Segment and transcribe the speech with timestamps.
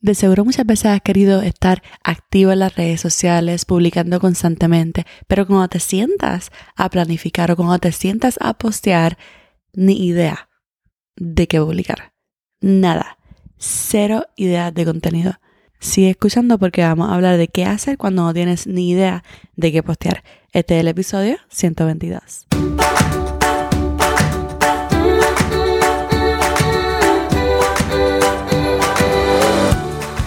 [0.00, 5.46] De seguro muchas veces has querido estar activo en las redes sociales, publicando constantemente, pero
[5.46, 9.18] cuando te sientas a planificar o cuando te sientas a postear,
[9.72, 10.48] ni idea
[11.16, 12.12] de qué publicar.
[12.60, 13.18] Nada.
[13.56, 15.32] Cero ideas de contenido.
[15.80, 19.24] Sigue escuchando porque vamos a hablar de qué hacer cuando no tienes ni idea
[19.56, 20.22] de qué postear.
[20.52, 22.46] Este es el episodio 122.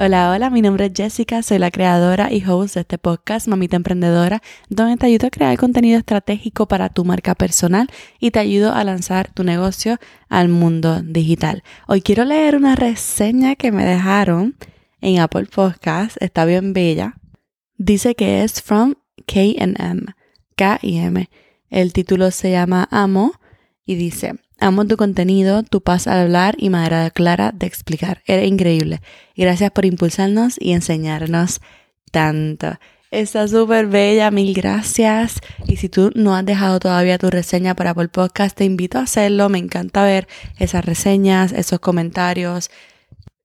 [0.00, 3.74] Hola, hola, mi nombre es Jessica, soy la creadora y host de este podcast Mamita
[3.74, 7.88] Emprendedora, donde te ayudo a crear contenido estratégico para tu marca personal
[8.20, 9.98] y te ayudo a lanzar tu negocio
[10.28, 11.64] al mundo digital.
[11.88, 14.54] Hoy quiero leer una reseña que me dejaron
[15.00, 17.16] en Apple Podcast, está bien bella.
[17.76, 18.94] Dice que es from
[19.26, 20.14] KM,
[20.54, 21.28] K-I-M.
[21.70, 23.32] El título se llama Amo
[23.84, 28.22] y dice, Amo tu contenido, tu paz al hablar y manera clara de explicar.
[28.26, 29.00] Era increíble.
[29.36, 31.60] Gracias por impulsarnos y enseñarnos
[32.10, 32.78] tanto.
[33.10, 35.40] Está súper bella, mil gracias.
[35.66, 39.02] Y si tú no has dejado todavía tu reseña para Apple Podcast, te invito a
[39.02, 39.48] hacerlo.
[39.48, 42.70] Me encanta ver esas reseñas, esos comentarios.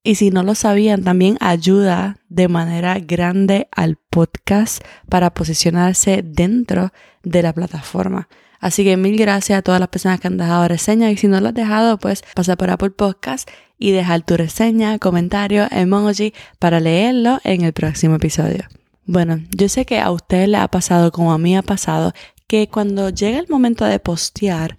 [0.03, 6.91] Y si no lo sabían, también ayuda de manera grande al podcast para posicionarse dentro
[7.23, 8.27] de la plataforma.
[8.63, 11.41] Así que mil gracias a todas las personas que han dejado reseña y si no
[11.41, 16.79] lo has dejado, pues pasa por Apple Podcast y dejar tu reseña, comentario, emoji para
[16.79, 18.63] leerlo en el próximo episodio.
[19.05, 22.13] Bueno, yo sé que a usted le ha pasado como a mí ha pasado
[22.47, 24.77] que cuando llega el momento de postear,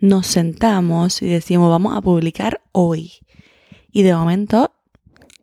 [0.00, 3.12] nos sentamos y decimos vamos a publicar hoy.
[3.92, 4.74] Y de momento,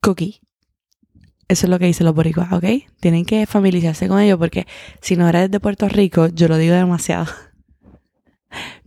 [0.02, 0.42] cookie.
[1.48, 2.66] Eso es lo que dicen los boricuas, ¿ok?
[3.00, 4.68] Tienen que familiarizarse con ello porque
[5.00, 7.28] si no eres de Puerto Rico, yo lo digo demasiado.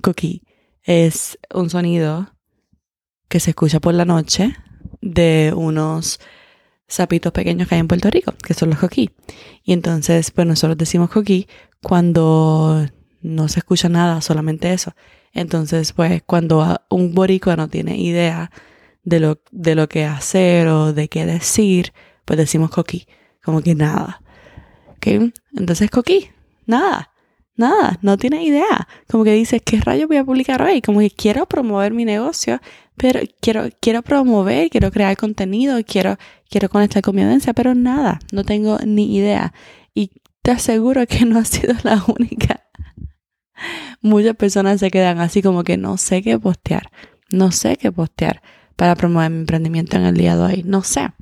[0.02, 0.42] Cookie
[0.82, 2.34] es un sonido
[3.28, 4.54] que se escucha por la noche
[5.00, 6.20] de unos
[6.86, 9.10] sapitos pequeños que hay en Puerto Rico, que son los coquí.
[9.64, 11.46] Y entonces, pues nosotros decimos coquí
[11.82, 12.86] cuando
[13.22, 14.94] no se escucha nada, solamente eso.
[15.32, 18.50] Entonces, pues cuando un boricua no tiene idea
[19.04, 21.92] de lo, de lo que hacer o de qué decir,
[22.24, 23.06] pues decimos coquí,
[23.42, 24.20] como que nada.
[24.88, 25.32] ¿Ok?
[25.54, 26.28] Entonces, coquí,
[26.66, 27.11] nada
[27.56, 28.88] nada, no tiene idea.
[29.10, 30.82] Como que dices, ¿qué rayos voy a publicar hoy?
[30.82, 32.60] Como que quiero promover mi negocio,
[32.96, 36.16] pero quiero, quiero promover, quiero crear contenido, quiero,
[36.48, 39.52] quiero conectar con mi audiencia, pero nada, no tengo ni idea.
[39.94, 40.10] Y
[40.42, 42.64] te aseguro que no ha sido la única.
[44.00, 46.90] Muchas personas se quedan así como que no sé qué postear,
[47.30, 48.42] no sé qué postear
[48.74, 51.12] para promover mi emprendimiento en el día de hoy, no sé.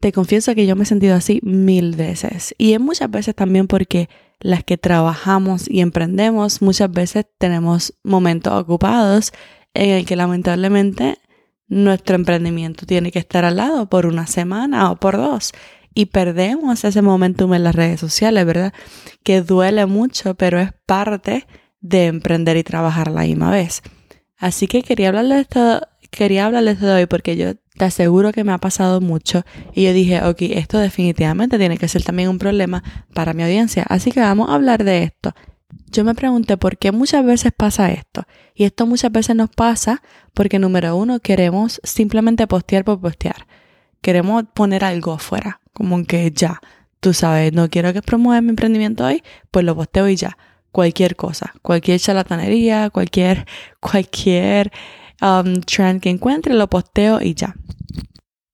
[0.00, 3.66] Te confieso que yo me he sentido así mil veces y es muchas veces también
[3.66, 4.08] porque
[4.40, 9.32] las que trabajamos y emprendemos, muchas veces tenemos momentos ocupados
[9.74, 11.18] en el que lamentablemente
[11.66, 15.52] nuestro emprendimiento tiene que estar al lado por una semana o por dos
[15.94, 18.72] y perdemos ese momentum en las redes sociales, ¿verdad?
[19.22, 21.46] Que duele mucho, pero es parte
[21.80, 23.82] de emprender y trabajar la misma vez.
[24.36, 28.44] Así que quería hablarles de esto, quería hablarles de hoy porque yo te aseguro que
[28.44, 32.38] me ha pasado mucho y yo dije, ok, esto definitivamente tiene que ser también un
[32.38, 32.82] problema
[33.14, 35.34] para mi audiencia, así que vamos a hablar de esto.
[35.90, 38.24] Yo me pregunté por qué muchas veces pasa esto.
[38.54, 40.02] Y esto muchas veces nos pasa
[40.34, 43.46] porque, número uno, queremos simplemente postear por postear.
[44.02, 46.60] Queremos poner algo afuera, como que ya,
[47.00, 50.36] tú sabes, no quiero que promueva mi emprendimiento hoy, pues lo posteo y ya.
[50.72, 53.46] Cualquier cosa, cualquier charlatanería, cualquier,
[53.80, 54.70] cualquier
[55.22, 57.56] um, trend que encuentre, lo posteo y ya.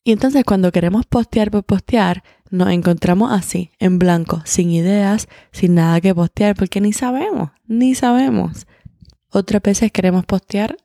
[0.04, 5.74] Y entonces cuando queremos postear por postear, nos encontramos así, en blanco, sin ideas, sin
[5.74, 8.66] nada que postear, porque ni sabemos, ni sabemos.
[9.30, 10.76] Otras veces queremos postear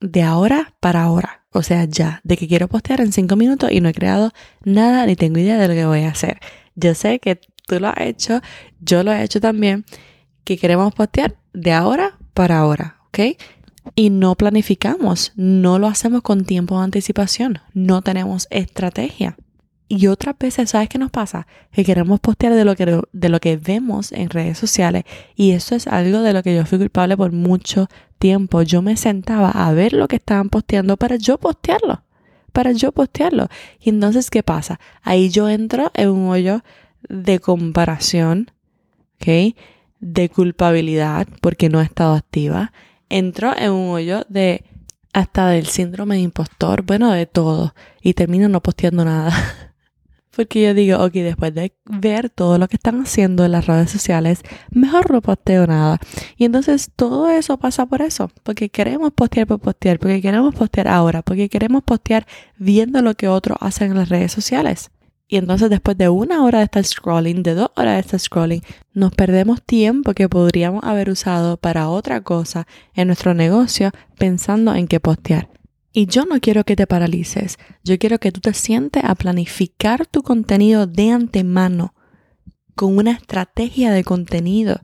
[0.00, 3.80] de ahora para ahora, o sea, ya, de que quiero postear en cinco minutos y
[3.80, 4.32] no he creado
[4.64, 6.38] nada ni tengo idea de lo que voy a hacer.
[6.74, 8.40] Yo sé que tú lo has hecho,
[8.80, 9.84] yo lo he hecho también,
[10.44, 13.36] que queremos postear de ahora para ahora, ¿ok?
[13.94, 19.36] Y no planificamos, no lo hacemos con tiempo de anticipación, no tenemos estrategia.
[19.88, 21.48] Y otras veces, ¿sabes qué nos pasa?
[21.72, 25.02] Que queremos postear de lo que, de lo que vemos en redes sociales
[25.34, 27.88] y eso es algo de lo que yo fui culpable por mucho
[28.20, 28.62] tiempo.
[28.62, 32.04] Yo me sentaba a ver lo que estaban posteando para yo postearlo,
[32.52, 33.48] para yo postearlo.
[33.80, 34.78] Y entonces, ¿qué pasa?
[35.02, 36.62] Ahí yo entro en un hoyo
[37.08, 38.52] de comparación,
[39.16, 39.54] ¿ok?
[40.00, 42.72] de culpabilidad porque no ha estado activa.
[43.10, 44.64] Entro en un hoyo de
[45.12, 47.74] hasta del síndrome de impostor, bueno, de todo.
[48.00, 49.32] Y termino no posteando nada.
[50.34, 53.90] Porque yo digo, ok, después de ver todo lo que están haciendo en las redes
[53.90, 55.98] sociales, mejor no posteo nada.
[56.36, 60.86] Y entonces todo eso pasa por eso, porque queremos postear por postear, porque queremos postear
[60.86, 62.26] ahora, porque queremos postear
[62.56, 64.90] viendo lo que otros hacen en las redes sociales.
[65.32, 68.62] Y entonces después de una hora de estar scrolling, de dos horas de estar scrolling,
[68.92, 74.88] nos perdemos tiempo que podríamos haber usado para otra cosa en nuestro negocio pensando en
[74.88, 75.48] qué postear.
[75.92, 80.04] Y yo no quiero que te paralices, yo quiero que tú te sientes a planificar
[80.04, 81.94] tu contenido de antemano
[82.74, 84.80] con una estrategia de contenido,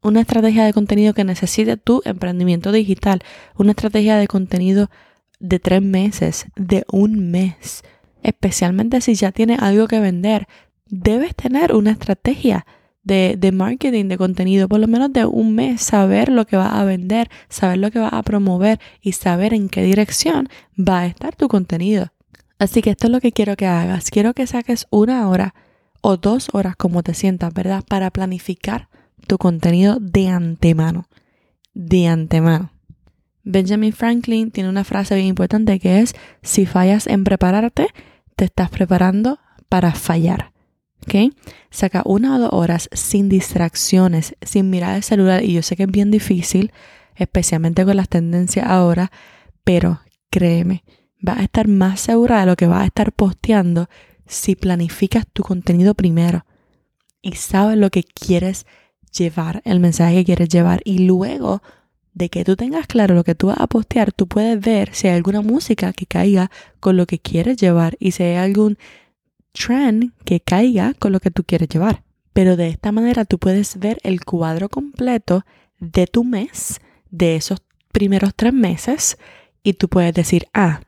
[0.00, 3.20] una estrategia de contenido que necesite tu emprendimiento digital,
[3.58, 4.88] una estrategia de contenido
[5.38, 7.82] de tres meses, de un mes
[8.22, 10.46] especialmente si ya tienes algo que vender,
[10.86, 12.66] debes tener una estrategia
[13.02, 16.80] de, de, marketing, de contenido, por lo menos de un mes, saber lo que va
[16.80, 20.48] a vender, saber lo que va a promover y saber en qué dirección
[20.78, 22.12] va a estar tu contenido.
[22.58, 24.10] Así que esto es lo que quiero que hagas.
[24.10, 25.54] Quiero que saques una hora
[26.00, 27.82] o dos horas como te sientas, ¿verdad?
[27.88, 28.88] Para planificar
[29.26, 31.08] tu contenido de antemano.
[31.74, 32.70] De antemano.
[33.44, 37.88] Benjamin Franklin tiene una frase bien importante que es, si fallas en prepararte,
[38.42, 40.52] te estás preparando para fallar.
[41.02, 41.32] ¿Ok?
[41.70, 45.44] Saca una o dos horas sin distracciones, sin mirar el celular.
[45.44, 46.72] Y yo sé que es bien difícil,
[47.14, 49.12] especialmente con las tendencias ahora,
[49.62, 50.82] pero créeme,
[51.20, 53.88] vas a estar más segura de lo que vas a estar posteando
[54.26, 56.44] si planificas tu contenido primero
[57.20, 58.66] y sabes lo que quieres
[59.16, 61.62] llevar, el mensaje que quieres llevar y luego
[62.14, 65.08] de que tú tengas claro lo que tú vas a postear, tú puedes ver si
[65.08, 66.50] hay alguna música que caiga
[66.80, 68.78] con lo que quieres llevar y si hay algún
[69.52, 72.02] trend que caiga con lo que tú quieres llevar.
[72.32, 75.44] Pero de esta manera tú puedes ver el cuadro completo
[75.78, 76.80] de tu mes,
[77.10, 77.62] de esos
[77.92, 79.18] primeros tres meses,
[79.62, 80.80] y tú puedes decir, ah,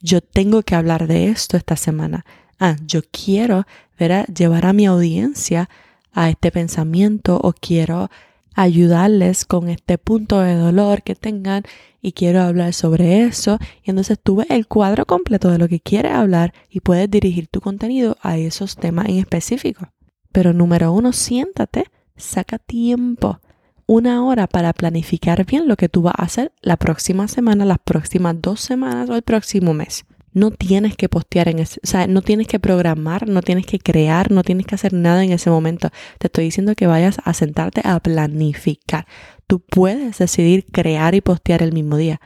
[0.00, 2.24] yo tengo que hablar de esto esta semana.
[2.58, 3.66] Ah, yo quiero
[3.98, 5.68] llevar a mi audiencia
[6.12, 8.10] a este pensamiento o quiero
[8.54, 11.62] ayudarles con este punto de dolor que tengan
[12.00, 13.58] y quiero hablar sobre eso.
[13.82, 17.48] Y entonces tú ves el cuadro completo de lo que quieres hablar y puedes dirigir
[17.48, 19.88] tu contenido a esos temas en específico.
[20.32, 21.84] Pero número uno, siéntate,
[22.16, 23.40] saca tiempo,
[23.86, 27.78] una hora para planificar bien lo que tú vas a hacer la próxima semana, las
[27.78, 30.04] próximas dos semanas o el próximo mes
[30.34, 33.78] no tienes que postear en ese, o sea, no tienes que programar, no tienes que
[33.78, 35.90] crear, no tienes que hacer nada en ese momento.
[36.18, 39.06] Te estoy diciendo que vayas a sentarte a planificar.
[39.46, 42.20] Tú puedes decidir crear y postear el mismo día.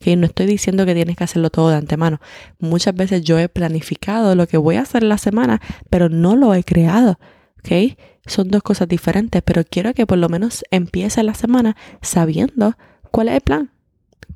[0.00, 0.16] ¿okay?
[0.16, 2.20] No estoy diciendo que tienes que hacerlo todo de antemano.
[2.58, 6.54] Muchas veces yo he planificado lo que voy a hacer la semana, pero no lo
[6.54, 7.18] he creado.
[7.60, 7.96] ¿okay?
[8.26, 12.76] Son dos cosas diferentes, pero quiero que por lo menos empiece la semana sabiendo
[13.12, 13.72] cuál es el plan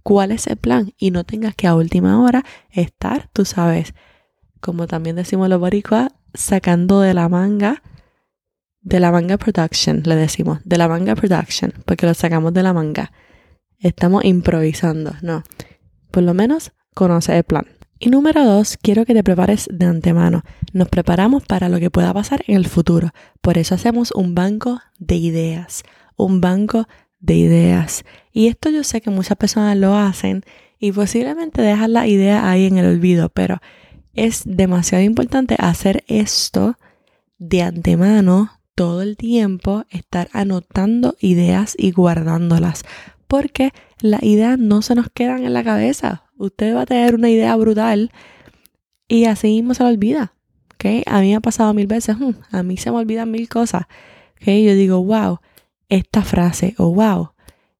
[0.03, 3.95] cuál es el plan y no tengas que a última hora estar, tú sabes,
[4.61, 7.83] como también decimos los boricuas, sacando de la manga,
[8.81, 12.73] de la manga production, le decimos, de la manga production, porque lo sacamos de la
[12.73, 13.13] manga.
[13.79, 15.43] Estamos improvisando, no.
[16.11, 17.67] Por lo menos conoce el plan.
[17.99, 20.43] Y número dos, quiero que te prepares de antemano.
[20.73, 23.11] Nos preparamos para lo que pueda pasar en el futuro.
[23.41, 25.83] Por eso hacemos un banco de ideas,
[26.17, 26.87] un banco
[27.27, 28.05] de ideas.
[28.33, 30.45] Y esto yo sé que muchas personas lo hacen
[30.79, 33.59] y posiblemente dejan la idea ahí en el olvido, pero
[34.15, 36.77] es demasiado importante hacer esto
[37.39, 42.85] de antemano todo el tiempo, estar anotando ideas y guardándolas,
[43.27, 46.25] porque las ideas no se nos quedan en la cabeza.
[46.37, 48.13] Usted va a tener una idea brutal
[49.09, 50.35] y así mismo se la olvida.
[50.75, 51.03] ¿okay?
[51.07, 53.85] A mí me ha pasado mil veces, hmm, a mí se me olvidan mil cosas.
[54.41, 54.65] ¿okay?
[54.65, 55.41] Yo digo, wow,
[55.89, 57.33] esta frase o wow,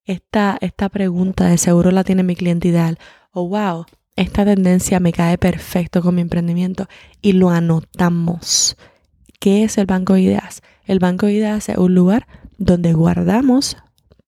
[0.05, 2.99] esta, esta pregunta de seguro la tiene mi cliente ideal
[3.33, 6.89] o wow, esta tendencia me cae perfecto con mi emprendimiento
[7.21, 8.77] y lo anotamos.
[9.41, 10.63] ¿Qué es el banco de ideas?
[10.85, 13.77] El banco de ideas es un lugar donde guardamos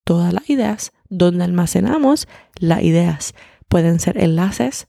[0.03, 2.27] todas las ideas, donde almacenamos
[2.59, 3.33] las ideas.
[3.67, 4.87] Pueden ser enlaces,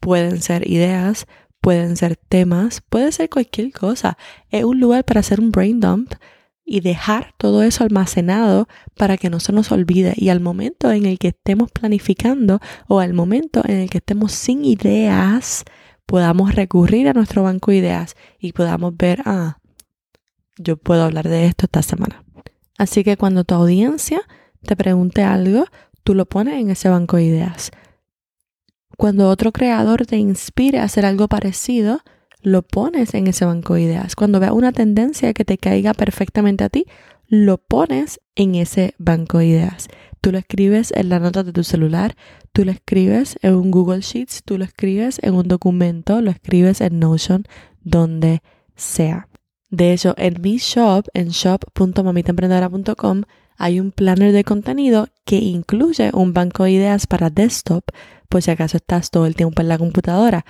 [0.00, 1.26] pueden ser ideas,
[1.60, 4.18] pueden ser temas, puede ser cualquier cosa.
[4.50, 6.14] Es un lugar para hacer un brain dump
[6.64, 11.06] y dejar todo eso almacenado para que no se nos olvide y al momento en
[11.06, 15.64] el que estemos planificando o al momento en el que estemos sin ideas,
[16.06, 19.58] podamos recurrir a nuestro banco de ideas y podamos ver, ah,
[20.56, 22.24] yo puedo hablar de esto esta semana.
[22.78, 24.22] Así que cuando tu audiencia
[24.62, 25.64] te pregunte algo,
[26.04, 27.70] tú lo pones en ese banco de ideas.
[28.96, 32.00] Cuando otro creador te inspire a hacer algo parecido,
[32.42, 34.16] lo pones en ese banco de ideas.
[34.16, 36.86] Cuando veas una tendencia que te caiga perfectamente a ti,
[37.28, 39.88] lo pones en ese banco de ideas.
[40.20, 42.14] Tú lo escribes en la nota de tu celular,
[42.52, 46.80] tú lo escribes en un Google Sheets, tú lo escribes en un documento, lo escribes
[46.80, 47.44] en Notion,
[47.82, 48.42] donde
[48.76, 49.28] sea.
[49.70, 53.22] De hecho, en mi shop, en shop.mamitaemprendedora.com,
[53.56, 57.84] hay un planner de contenido que incluye un banco de ideas para desktop,
[58.28, 60.44] por si acaso estás todo el tiempo en la computadora.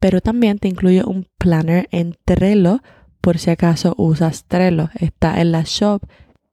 [0.00, 2.80] Pero también te incluye un planner en Trello,
[3.20, 4.88] por si acaso usas Trello.
[4.94, 6.02] Está en la shop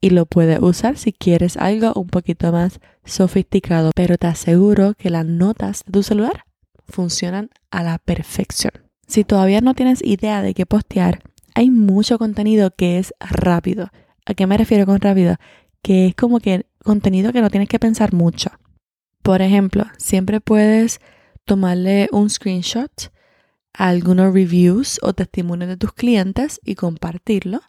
[0.02, 5.10] y lo puedes usar si quieres algo un poquito más sofisticado, pero te aseguro que
[5.10, 6.44] las notas de tu celular
[6.88, 8.74] funcionan a la perfección.
[9.08, 11.22] Si todavía no tienes idea de qué postear,
[11.56, 13.90] hay mucho contenido que es rápido.
[14.26, 15.38] ¿A qué me refiero con rápido?
[15.82, 18.52] Que es como que contenido que no tienes que pensar mucho.
[19.24, 21.00] Por ejemplo, siempre puedes
[21.46, 23.12] tomarle un screenshot
[23.78, 27.62] algunos reviews o testimonios de tus clientes y compartirlo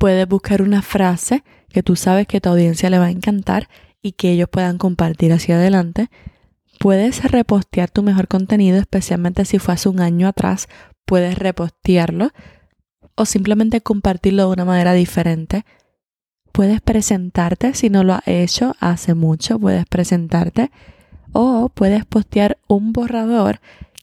[0.00, 3.68] puedes buscar una frase que tú sabes que tu audiencia le va a encantar
[4.00, 6.08] y que ellos puedan compartir hacia adelante.
[6.78, 10.68] Puedes repostear tu mejor contenido, especialmente si fue hace un año atrás,
[11.04, 12.30] puedes repostearlo
[13.14, 15.66] o simplemente compartirlo de una manera diferente.
[16.50, 20.70] Puedes presentarte si no lo has hecho hace mucho, puedes presentarte
[21.32, 23.60] o puedes postear un borrador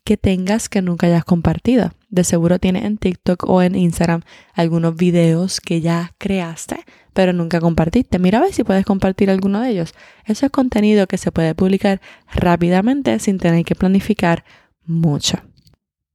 [0.08, 1.92] que tengas que nunca hayas compartido.
[2.08, 4.22] De seguro tienes en TikTok o en Instagram
[4.54, 8.18] algunos videos que ya creaste, pero nunca compartiste.
[8.18, 9.94] Mira a ver si puedes compartir alguno de ellos.
[10.24, 12.00] Eso es contenido que se puede publicar
[12.34, 14.46] rápidamente sin tener que planificar
[14.86, 15.40] mucho.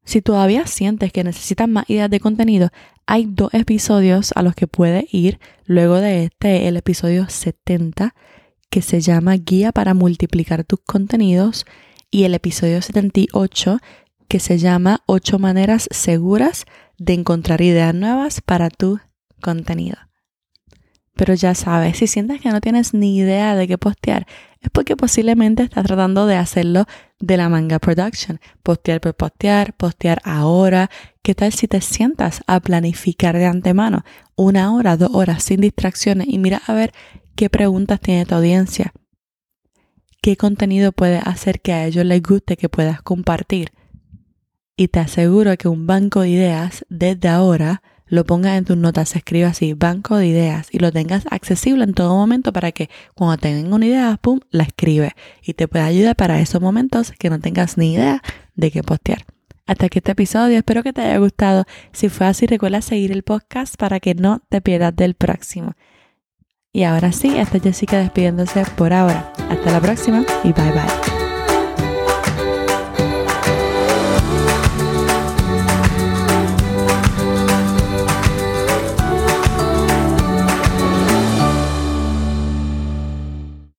[0.05, 2.71] Si todavía sientes que necesitas más ideas de contenido,
[3.05, 8.15] hay dos episodios a los que puedes ir luego de este, el episodio 70,
[8.71, 11.67] que se llama Guía para multiplicar tus contenidos
[12.13, 13.81] y el episodio 78
[14.29, 16.67] que se llama 8 maneras seguras
[16.99, 19.01] de encontrar ideas nuevas para tu
[19.41, 19.97] contenido.
[21.15, 24.27] Pero ya sabes, si sientes que no tienes ni idea de qué postear,
[24.61, 26.85] es porque posiblemente estás tratando de hacerlo
[27.19, 28.41] de la manga production.
[28.63, 30.91] Postear por postear, postear ahora.
[31.23, 34.05] ¿Qué tal si te sientas a planificar de antemano
[34.37, 36.93] una hora, dos horas sin distracciones y mira a ver
[37.37, 38.93] qué preguntas tiene tu audiencia?
[40.23, 43.73] Qué contenido puede hacer que a ellos les guste que puedas compartir.
[44.77, 49.11] Y te aseguro que un banco de ideas desde ahora lo pongas en tus notas,
[49.11, 52.89] se escribe así, banco de ideas, y lo tengas accesible en todo momento para que
[53.15, 55.13] cuando tengan una idea, pum, la escribe
[55.43, 58.23] y te pueda ayudar para esos momentos que no tengas ni idea
[58.55, 59.25] de qué postear.
[59.67, 61.65] Hasta aquí este episodio, espero que te haya gustado.
[61.93, 65.75] Si fue así, recuerda seguir el podcast para que no te pierdas del próximo.
[66.75, 69.31] Y ahora sí, esta Jessica despidiéndose por ahora.
[69.51, 71.22] Hasta la próxima y bye bye.